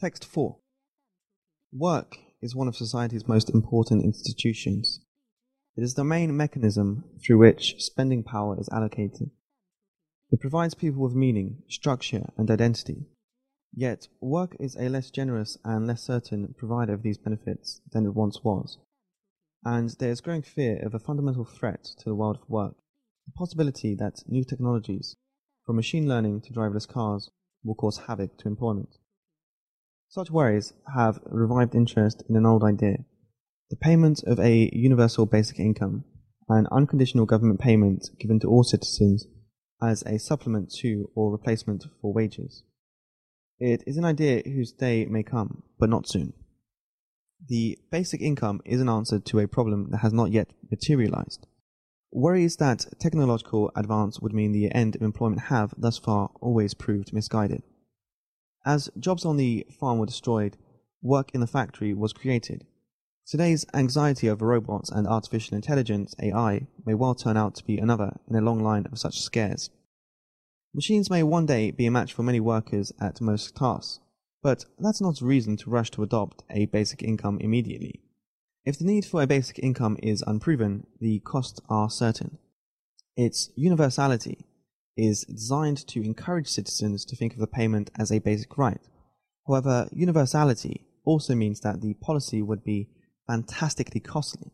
[0.00, 0.56] Text 4
[1.72, 5.00] Work is one of society's most important institutions.
[5.76, 9.32] It is the main mechanism through which spending power is allocated.
[10.30, 13.06] It provides people with meaning, structure, and identity.
[13.74, 18.14] Yet, work is a less generous and less certain provider of these benefits than it
[18.14, 18.78] once was.
[19.64, 22.76] And there is growing fear of a fundamental threat to the world of work
[23.26, 25.16] the possibility that new technologies,
[25.66, 27.30] from machine learning to driverless cars,
[27.64, 28.96] will cause havoc to employment.
[30.08, 33.04] Such worries have revived interest in an old idea
[33.70, 36.04] the payment of a universal basic income,
[36.48, 39.26] an unconditional government payment given to all citizens
[39.82, 42.62] as a supplement to or replacement for wages.
[43.58, 46.32] It is an idea whose day may come, but not soon.
[47.46, 51.46] The basic income is an answer to a problem that has not yet materialized.
[52.10, 57.12] Worries that technological advance would mean the end of employment have, thus far, always proved
[57.12, 57.62] misguided.
[58.68, 60.58] As jobs on the farm were destroyed,
[61.00, 62.66] work in the factory was created.
[63.26, 68.18] Today's anxiety over robots and artificial intelligence, AI, may well turn out to be another
[68.28, 69.70] in a long line of such scares.
[70.74, 74.00] Machines may one day be a match for many workers at most tasks,
[74.42, 78.02] but that's not a reason to rush to adopt a basic income immediately.
[78.66, 82.36] If the need for a basic income is unproven, the costs are certain.
[83.16, 84.44] Its universality,
[84.98, 88.80] is designed to encourage citizens to think of the payment as a basic right.
[89.46, 92.90] However, universality also means that the policy would be
[93.26, 94.52] fantastically costly.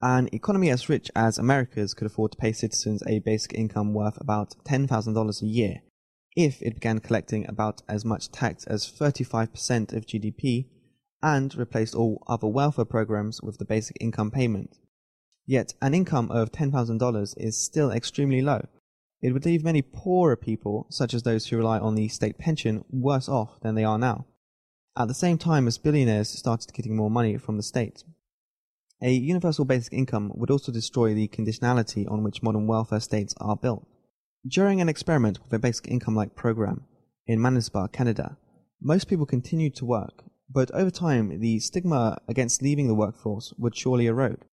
[0.00, 4.20] An economy as rich as America's could afford to pay citizens a basic income worth
[4.20, 5.82] about $10,000 a year
[6.36, 10.66] if it began collecting about as much tax as 35% of GDP
[11.22, 14.78] and replaced all other welfare programs with the basic income payment.
[15.46, 18.66] Yet, an income of $10,000 is still extremely low,
[19.22, 22.84] it would leave many poorer people, such as those who rely on the state pension,
[22.90, 24.26] worse off than they are now.
[24.96, 28.02] At the same time as billionaires started getting more money from the state.
[29.00, 33.56] A universal basic income would also destroy the conditionality on which modern welfare states are
[33.56, 33.86] built.
[34.46, 36.84] During an experiment with a basic income like program
[37.26, 38.36] in Manitoba, Canada,
[38.80, 43.76] most people continued to work, but over time the stigma against leaving the workforce would
[43.76, 44.44] surely erode.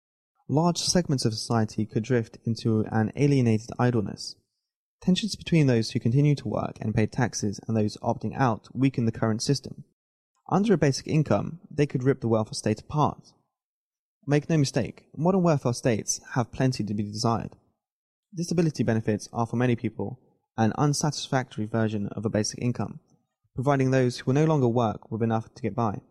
[0.48, 4.36] Large segments of society could drift into an alienated idleness.
[5.02, 9.06] Tensions between those who continue to work and pay taxes and those opting out weaken
[9.06, 9.86] the current system.
[10.50, 13.34] Under a basic income, they could rip the welfare state apart.
[14.28, 17.56] Make no mistake, modern welfare states have plenty to be desired.
[18.36, 20.20] Disability benefits are for many people
[20.58, 23.00] an unsatisfactory version of a basic income,
[23.56, 26.02] providing those who will no longer work with enough to get by.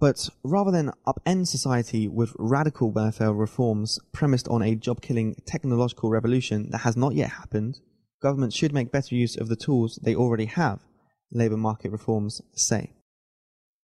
[0.00, 6.10] But rather than upend society with radical welfare reforms premised on a job killing technological
[6.10, 7.78] revolution that has not yet happened,
[8.20, 10.80] Governments should make better use of the tools they already have,
[11.30, 12.92] labour market reforms say.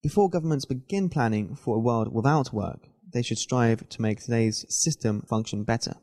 [0.02, 4.64] Before governments begin planning for a world without work, they should strive to make today's
[4.68, 5.96] system function better.